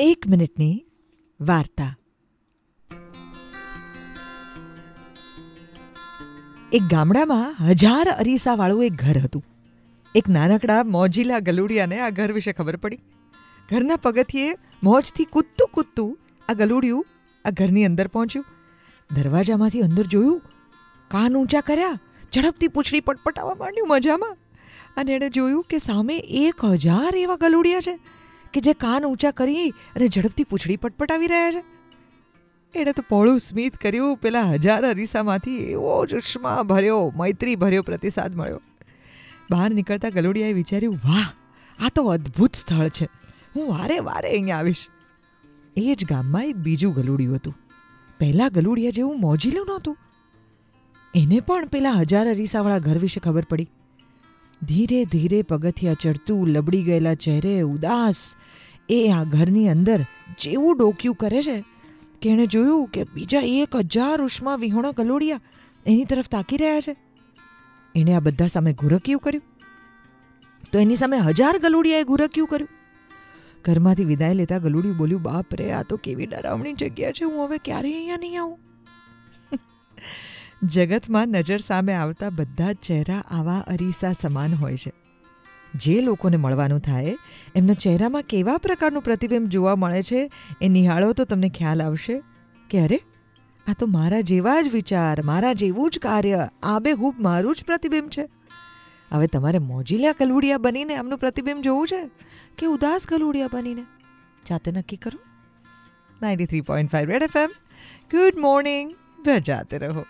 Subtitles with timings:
[0.00, 0.84] એક મિનિટની
[1.40, 1.96] વાર્તા.
[6.72, 9.44] એક ગામડામાં હજાર અરીસાવાળું એક ઘર હતું.
[10.14, 12.96] એક નાનકડા મોજીલા ગલુડિયાને આ ઘર વિશે ખબર પડી.
[13.70, 16.18] ઘરના પગથિયે મોજથી કૂદતું કૂદતું
[16.48, 17.06] આ ગલુડિયું
[17.44, 18.44] આ ઘરની અંદર પહોંચ્યું.
[19.14, 20.42] દરવાજામાંથી અંદર જોયું,
[21.08, 22.00] કાન ઊંચા કર્યા,
[22.34, 24.36] ઝડપથી પૂછડી પટપટાવા માંડ્યું મજામાં.
[24.96, 28.17] અને એણે જોયું કે સામે એક હજાર એવા ગલુડિયા છે.
[28.52, 31.64] કે જે કાન ઊંચા કરી અને ઝડપથી પૂંછડી પટપટાવી રહ્યા છે?
[32.74, 34.16] એણે તો પોળું સ્મિત કર્યું.
[34.16, 38.60] પેલા હજાર અરીસામાંથી એવો ઉષ્મા ભર્યો, મૈત્રી ભર્યો પ્રતિસાદ મળ્યો.
[39.50, 41.26] બહાર નીકળતા ગલુડિયાએ વિચાર્યું, વાહ,
[41.86, 43.08] આ તો અદ્ભુત સ્થળ છે.
[43.56, 44.86] હું વારે વારે અહીંયા આવીશ.
[45.76, 47.54] એ જ ગામમાં એક બીજું ગલુડિયું હતું.
[48.18, 49.96] પહેલાં ગલુડિયા જેવું મોજીલું નહોતું.
[51.14, 53.70] એને પણ પેલા હજાર અરીસાવાળા ઘર વિશે ખબર પડી.
[54.62, 58.34] ધીરે ધીરે પગથિયા ચડતું લબડી ગયેલા ચહેરે ઉદાસ
[58.88, 60.00] એ આ ઘરની અંદર
[60.40, 61.64] જેવું ડોક્યું કરે છે.
[62.22, 65.40] કે એણે જોયું કે બીજા એક હજાર ઉષ્મા વિહોણા ગલોડિયા
[65.86, 66.96] એની તરફ તાકી રહ્યા છે.
[67.96, 69.42] એણે આ બધા સામે ઘુરક્યું કર્યું.
[70.72, 72.68] તો એની સામે હજાર ગલુડિયાએ ઘુરક્યું કર્યું.
[73.64, 77.24] ઘરમાંથી વિદાય લેતા ગલુડિયું બોલ્યું, બાપ રે, આ તો કેવી ડરાવણી જગ્યા છે.
[77.24, 78.58] હું હવે ક્યારેય અહીંયા નહીં આવું.
[80.62, 84.92] જગતમાં નજર સામે આવતા બધા જ ચહેરા આવા અરીસા સમાન હોય છે.
[85.74, 87.16] જે લોકોને મળવાનું થાય,
[87.56, 90.30] એમના ચહેરામાં કેવા પ્રકારનું પ્રતિબિંબ જોવા મળે છે,
[90.62, 92.22] એ નિહાળો તો તમને ખ્યાલ આવશે.
[92.70, 93.00] કે અરે
[93.68, 98.28] આ તો મારા જેવા જ વિચાર, મારા જેવું જ કાર્ય આબેહૂબ મારું જ પ્રતિબિંબ છે.
[99.12, 102.10] હવે તમારે મોજીલા કલુડિયા બનીને એમનું પ્રતિબિંબ જોવું છે?
[102.58, 103.82] કે ઉદાસ કલુડિયા બનીને?
[104.48, 105.18] જાતે નક્કી કરો.
[106.22, 107.48] Ninety three point five red F M.
[108.10, 108.94] Good morning.
[109.46, 110.04] જાતે રહો.